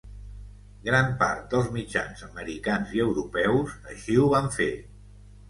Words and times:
Gran 0.87 1.11
part 1.19 1.43
dels 1.51 1.69
mitjans 1.75 2.23
americans 2.29 2.95
i 2.97 3.03
europeus 3.05 3.77
així 3.95 4.19
ho 4.23 4.27
van 4.35 4.51
fer. 4.59 4.73